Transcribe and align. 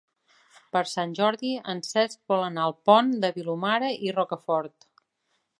Per 0.75 0.81
Sant 0.91 1.13
Jordi 1.19 1.51
en 1.75 1.83
Cesc 1.89 2.33
vol 2.35 2.47
anar 2.47 2.65
al 2.65 2.75
Pont 2.91 3.15
de 3.27 3.33
Vilomara 3.39 3.95
i 4.09 4.19
Rocafort. 4.21 4.93